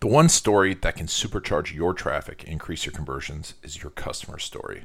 [0.00, 4.84] The one story that can supercharge your traffic increase your conversions is your customer story.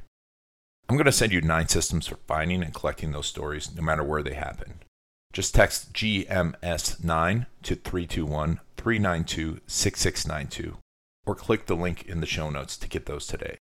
[0.90, 4.04] I'm going to send you nine systems for finding and collecting those stories no matter
[4.04, 4.80] where they happen.
[5.32, 10.78] Just text GMS9 to 321 392 6692
[11.28, 13.58] or click the link in the show notes to get those today.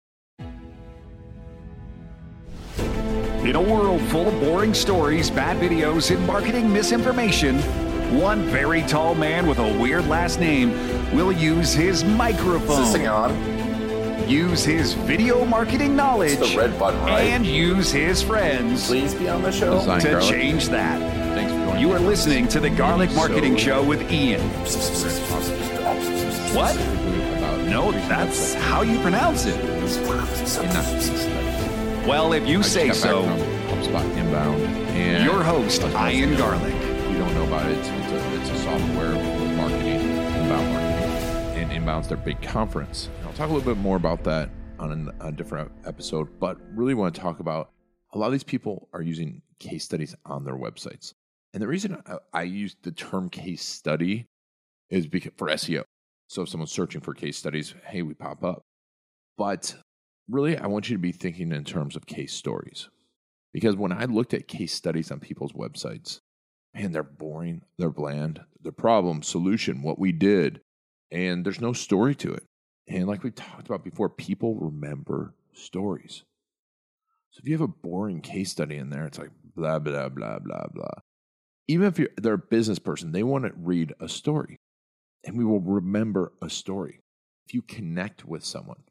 [2.79, 7.61] In a world full of boring stories, bad videos, and marketing misinformation,
[8.13, 10.71] one very tall man with a weird last name
[11.15, 14.29] will use his Is this microphone, thing on?
[14.29, 17.23] use his video marketing knowledge, It's the red button, right?
[17.23, 19.79] and use his friends Please be on the show.
[19.79, 20.01] Design.
[20.01, 20.31] to Garlic.
[20.31, 21.01] change that.
[21.35, 24.41] Thanks for joining You are listening to the Garlic Marketing Show with Ian.
[26.55, 26.77] What?
[27.69, 29.57] No, that's how you pronounce it.
[29.57, 29.81] and
[30.75, 32.09] not case study.
[32.09, 33.39] Well, if you I just say got back so, from
[33.79, 36.75] HubSpot Inbound, and your host, Ian Garlic.
[37.11, 37.79] You don't know about it,
[38.79, 43.11] software for marketing, inbound marketing, and Inbound's their big conference.
[43.19, 46.95] And I'll talk a little bit more about that on a different episode, but really
[46.95, 47.71] want to talk about
[48.15, 51.13] a lot of these people are using case studies on their websites.
[51.53, 54.25] And the reason I, I use the term case study
[54.89, 55.85] is because for SEO.
[56.29, 58.63] So if someone's searching for case studies, hey, we pop up.
[59.37, 59.75] But
[60.31, 62.89] really, I want you to be thinking in terms of case stories.
[63.53, 66.21] Because when I looked at case studies on people's websites,
[66.75, 70.61] man, they're boring, they're bland, the problem, solution, what we did,
[71.11, 72.45] and there's no story to it.
[72.89, 76.25] And like we talked about before, people remember stories.
[77.31, 80.39] So if you have a boring case study in there, it's like blah, blah, blah,
[80.39, 81.01] blah, blah.
[81.69, 84.59] Even if you're, they're a business person, they want to read a story
[85.25, 87.01] and we will remember a story.
[87.47, 88.83] If you connect with someone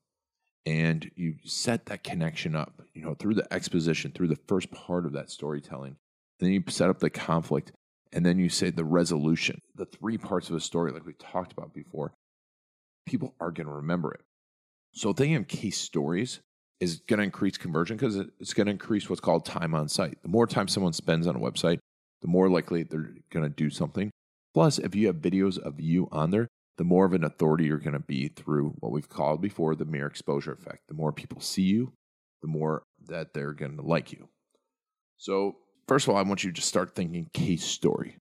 [0.65, 5.05] and you set that connection up, you know, through the exposition, through the first part
[5.05, 5.97] of that storytelling,
[6.41, 7.71] then you set up the conflict,
[8.11, 11.53] and then you say the resolution, the three parts of a story, like we talked
[11.53, 12.13] about before,
[13.05, 14.21] people are going to remember it.
[14.93, 16.39] So thinking of case stories
[16.79, 20.21] is going to increase conversion because it's going to increase what's called time on site.
[20.21, 21.77] The more time someone spends on a website,
[22.21, 24.11] the more likely they're going to do something.
[24.53, 27.77] Plus, if you have videos of you on there, the more of an authority you're
[27.77, 30.81] going to be through what we've called before the mere exposure effect.
[30.87, 31.93] The more people see you,
[32.41, 34.27] the more that they're going to like you.
[35.17, 35.57] So,
[35.91, 38.15] first of all, I want you to start thinking case story.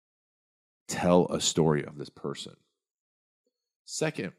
[0.88, 2.56] Tell a story of this person.
[3.86, 4.34] Second,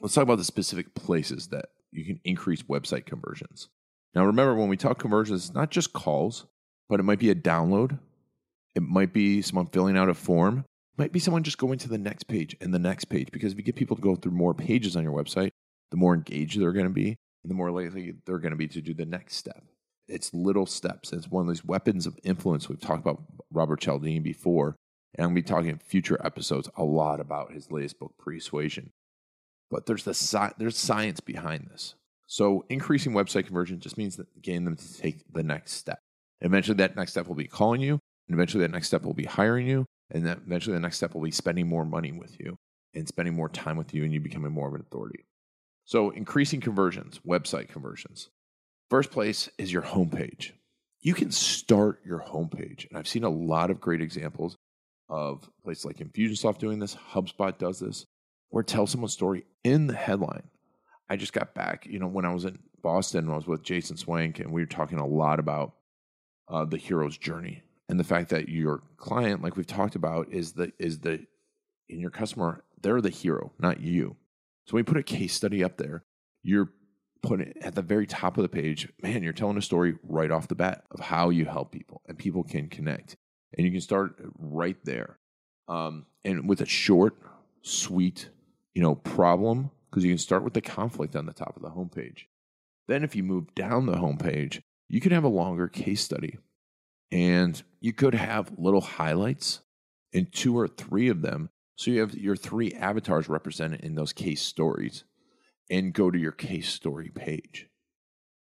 [0.00, 3.68] let's talk about the specific places that you can increase website conversions.
[4.12, 6.46] Now, remember, when we talk conversions, it's not just calls,
[6.88, 8.00] but it might be a download.
[8.74, 10.64] It might be someone filling out a form.
[10.94, 13.28] It might be someone just going to the next page and the next page.
[13.30, 15.52] Because if you get people to go through more pages on your website,
[15.92, 18.66] the more engaged they're going to be, and the more likely they're going to be
[18.66, 19.62] to do the next step.
[20.08, 21.12] It's little steps.
[21.12, 22.68] It's one of these weapons of influence.
[22.68, 24.76] We've talked about Robert Cialdini before,
[25.14, 28.14] and I'm going to be talking in future episodes a lot about his latest book,
[28.18, 28.90] Persuasion.
[29.70, 31.94] But there's the there's science behind this.
[32.26, 35.98] So increasing website conversion just means that getting them to take the next step.
[36.40, 39.24] Eventually, that next step will be calling you, and eventually, that next step will be
[39.24, 42.56] hiring you, and then eventually, the next step will be spending more money with you
[42.94, 45.24] and spending more time with you, and you becoming more of an authority.
[45.84, 48.28] So, increasing conversions, website conversions.
[48.92, 50.50] First place is your homepage.
[51.00, 54.58] You can start your homepage, and I've seen a lot of great examples
[55.08, 58.04] of places like Infusionsoft doing this, HubSpot does this,
[58.50, 60.42] or tell someone's story in the headline.
[61.08, 63.96] I just got back, you know, when I was in Boston, I was with Jason
[63.96, 65.72] Swenk, and we were talking a lot about
[66.48, 70.52] uh, the hero's journey and the fact that your client, like we've talked about, is
[70.52, 71.24] the is the
[71.88, 74.16] in your customer, they're the hero, not you.
[74.66, 76.04] So when you put a case study up there,
[76.42, 76.68] you're
[77.22, 78.88] putting it at the very top of the page.
[79.02, 82.18] Man, you're telling a story right off the bat of how you help people, and
[82.18, 83.16] people can connect,
[83.56, 85.18] and you can start right there,
[85.68, 87.16] um, and with a short,
[87.62, 88.28] sweet,
[88.74, 91.70] you know, problem because you can start with the conflict on the top of the
[91.70, 92.24] homepage.
[92.88, 96.38] Then, if you move down the homepage, you can have a longer case study
[97.12, 99.60] and you could have little highlights
[100.12, 101.50] and two or three of them.
[101.76, 105.04] So you have your three avatars represented in those case stories
[105.70, 107.68] and go to your case story page.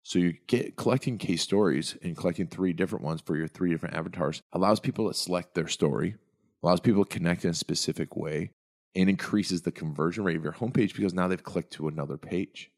[0.04, 3.96] So you get collecting case stories and collecting three different ones for your three different
[3.96, 6.16] avatars allows people to select their story,
[6.62, 8.52] allows people to connect in a specific way,
[8.96, 12.70] and increases the conversion rate of your homepage because now they've clicked to another page.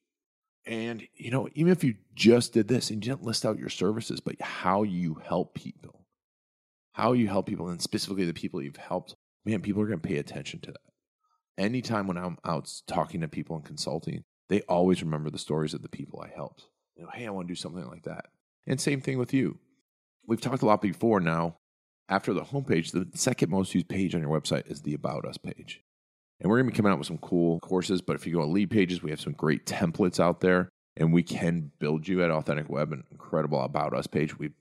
[0.67, 3.69] And, you know, even if you just did this and you didn't list out your
[3.69, 6.05] services, but how you help people,
[6.93, 10.07] how you help people, and specifically the people you've helped, man, people are going to
[10.07, 10.81] pay attention to that.
[11.57, 15.81] Anytime when I'm out talking to people and consulting, they always remember the stories of
[15.81, 16.65] the people I helped.
[16.95, 18.27] You know, hey, I want to do something like that.
[18.67, 19.59] And same thing with you.
[20.27, 21.57] We've talked a lot before now.
[22.07, 25.37] After the homepage, the second most used page on your website is the About Us
[25.37, 25.81] page.
[26.39, 28.01] And we're going to be coming out with some cool courses.
[28.01, 31.23] But if you go on Leadpages, we have some great templates out there and we
[31.23, 34.37] can build you at Authentic Web an incredible About Us page.
[34.37, 34.51] We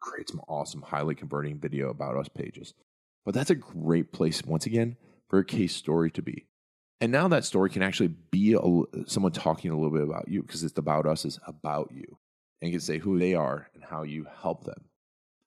[0.00, 2.74] create some awesome, highly converting video About Us pages.
[3.24, 4.96] But that's a great place, once again,
[5.28, 6.46] for a case story to be.
[7.00, 10.42] And now that story can actually be a, someone talking a little bit about you
[10.42, 12.18] because it's about us is about you
[12.60, 14.84] and you can say who they are and how you help them.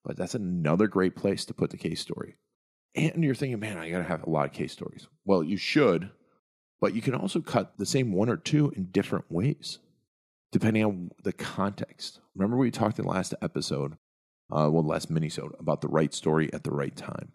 [0.04, 2.38] But that's another great place to put the case story.
[2.96, 5.08] And you're thinking, man, I got to have a lot of case stories.
[5.26, 6.10] Well, you should,
[6.80, 9.80] but you can also cut the same one or two in different ways,
[10.52, 12.20] depending on the context.
[12.36, 13.94] Remember, we talked in the last episode,
[14.52, 17.32] uh, well, last minisode, about the right story at the right time.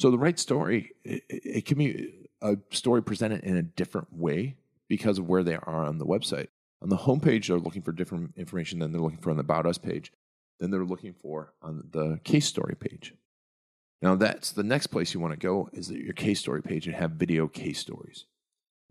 [0.00, 4.56] So the right story, it, it can be a story presented in a different way
[4.88, 6.48] because of where they are on the website.
[6.80, 9.66] On the homepage, they're looking for different information than they're looking for on the About
[9.66, 10.10] Us page,
[10.58, 13.12] than they're looking for on the case story page.
[14.00, 16.96] Now, that's the next place you want to go is your case story page and
[16.96, 18.24] have video case stories.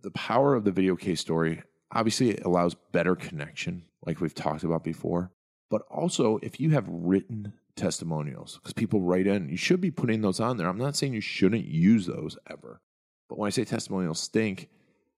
[0.04, 4.64] The power of the video case story obviously it allows better connection, like we've talked
[4.64, 5.32] about before.
[5.70, 10.22] But also, if you have written testimonials, because people write in, you should be putting
[10.22, 10.68] those on there.
[10.68, 12.82] I'm not saying you shouldn't use those ever.
[13.28, 14.70] But when I say testimonials stink,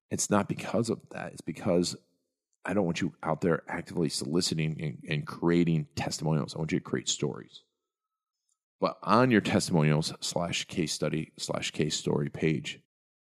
[0.09, 1.31] it's not because of that.
[1.31, 1.95] It's because
[2.65, 6.53] I don't want you out there actively soliciting and, and creating testimonials.
[6.53, 7.63] I want you to create stories.
[8.81, 12.81] But on your testimonials slash case study slash case story page,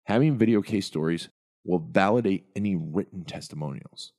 [0.04, 1.28] having video case stories
[1.64, 4.12] will validate any written testimonials.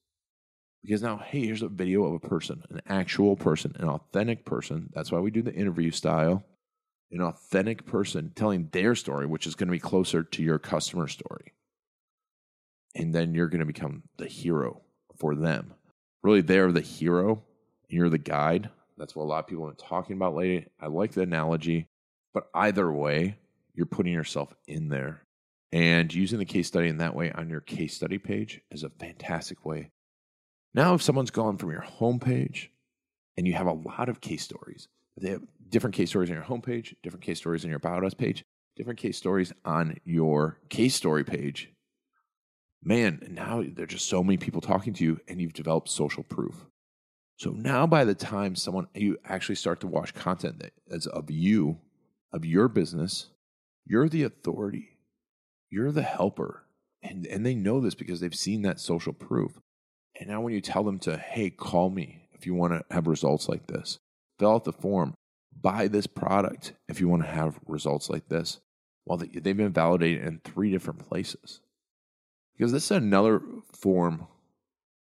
[0.83, 4.89] Because now, hey, here's a video of a person, an actual person, an authentic person.
[4.93, 6.43] That's why we do the interview style.
[7.11, 11.07] An authentic person telling their story, which is going to be closer to your customer
[11.07, 11.53] story.
[12.95, 14.81] And then you're going to become the hero
[15.17, 15.73] for them.
[16.23, 17.43] Really, they're the hero,
[17.89, 18.69] and you're the guide.
[18.97, 20.67] That's what a lot of people have been talking about lately.
[20.79, 21.87] I like the analogy,
[22.33, 23.37] but either way,
[23.73, 25.23] you're putting yourself in there.
[25.71, 28.89] And using the case study in that way on your case study page is a
[28.89, 29.91] fantastic way.
[30.73, 32.67] Now, if someone's gone from your homepage
[33.37, 34.87] and you have a lot of case stories,
[35.17, 38.13] they have different case stories on your homepage, different case stories on your About Us
[38.13, 38.45] page,
[38.75, 41.71] different case stories on your case story page,
[42.83, 46.65] man, now there's just so many people talking to you and you've developed social proof.
[47.37, 51.31] So now by the time someone you actually start to watch content that is of
[51.31, 51.79] you,
[52.31, 53.27] of your business,
[53.85, 54.97] you're the authority.
[55.69, 56.65] You're the helper.
[57.01, 59.59] And and they know this because they've seen that social proof.
[60.21, 63.07] And now when you tell them to, hey, call me if you want to have
[63.07, 63.97] results like this,
[64.37, 65.15] fill out the form,
[65.59, 68.59] buy this product if you want to have results like this.
[69.03, 71.61] Well, they've been validated in three different places
[72.55, 73.41] because this is another
[73.73, 74.27] form,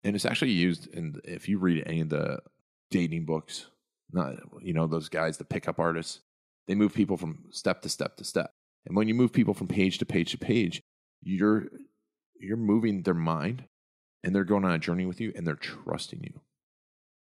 [0.03, 2.39] and it's actually used in if you read any of the
[2.89, 3.67] dating books,
[4.11, 4.33] not
[4.63, 6.21] you know those guys, the pickup artists,
[6.67, 8.49] they move people from step to step to step,
[8.87, 10.81] and when you move people from page to page to page,
[11.21, 11.67] you're
[12.39, 13.65] you're moving their mind,
[14.23, 16.39] and they're going on a journey with you, and they're trusting you,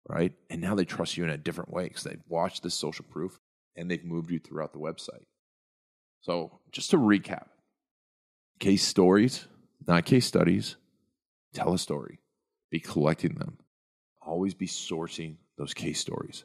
[0.07, 0.33] right?
[0.49, 3.37] And now they trust you in a different way because they've watched this social proof
[3.75, 5.25] and they've moved you throughout the website.
[6.21, 7.45] So just to recap,
[8.59, 9.45] case stories
[9.87, 10.75] not case studies.
[11.53, 12.19] Tell a story.
[12.69, 13.57] Be collecting them.
[14.21, 16.43] Always be sourcing those case stories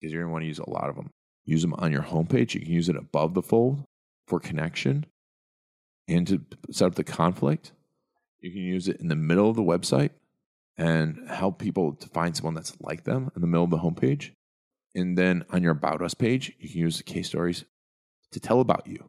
[0.00, 1.10] because you're going to want to use a lot of them.
[1.46, 2.54] Use them on your homepage.
[2.54, 3.84] You can use it above the fold
[4.28, 5.06] for connection
[6.08, 7.72] and to set up the conflict.
[8.44, 10.10] You can use it in the middle of the website
[10.76, 14.32] and help people to find someone that's like them in the middle of the homepage.
[14.94, 17.64] And then on your About Us page, you can use the case stories
[18.32, 19.08] to tell about you,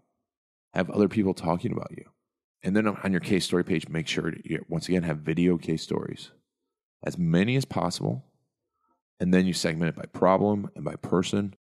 [0.74, 2.05] have other people talking about you.
[2.63, 5.83] And then on your case story page, make sure you, once again have video case
[5.83, 6.31] stories,
[7.03, 8.24] as many as possible.
[9.19, 11.55] And then you segment it by problem and by person,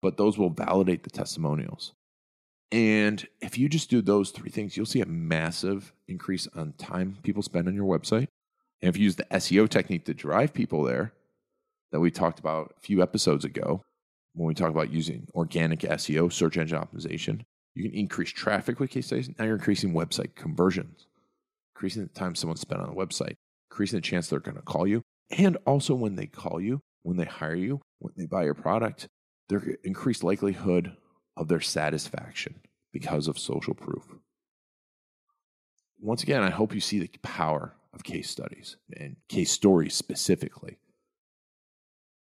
[0.00, 1.92] but those will validate the testimonials.
[2.70, 7.18] And if you just do those three things, you'll see a massive increase on time
[7.22, 8.28] people spend on your website.
[8.82, 11.12] And if you use the SEO technique to drive people there,
[11.90, 13.82] that we talked about a few episodes ago,
[14.34, 17.40] when we talk about using organic SEO, search engine optimization,
[17.74, 19.30] you can increase traffic with case studies.
[19.38, 21.06] Now you're increasing website conversions,
[21.74, 23.34] increasing the time someone spent on the website,
[23.70, 25.02] increasing the chance they're going to call you.
[25.30, 29.08] And also when they call you, when they hire you, when they buy your product,
[29.48, 30.96] their increased likelihood
[31.38, 32.56] of their satisfaction
[32.92, 34.04] because of social proof.
[36.00, 40.78] Once again, I hope you see the power of case studies and case stories specifically.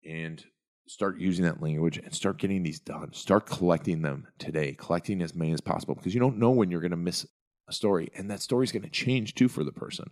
[0.09, 0.43] And
[0.87, 3.12] start using that language and start getting these done.
[3.12, 6.81] Start collecting them today, collecting as many as possible because you don't know when you're
[6.81, 7.26] going to miss
[7.69, 8.11] a story.
[8.17, 10.11] And that story is going to change too for the person.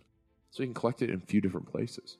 [0.51, 2.17] So you can collect it in a few different places.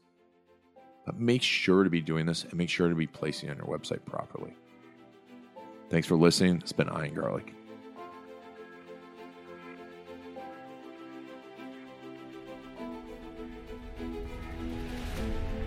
[1.06, 3.58] But make sure to be doing this and make sure to be placing it on
[3.58, 4.54] your website properly.
[5.90, 6.58] Thanks for listening.
[6.58, 7.54] It's been Ian Garlic.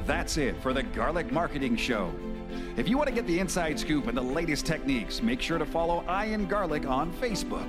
[0.07, 2.12] That's it for the Garlic Marketing Show.
[2.76, 5.67] If you want to get the inside scoop and the latest techniques, make sure to
[5.67, 7.69] follow Ian Garlic on Facebook.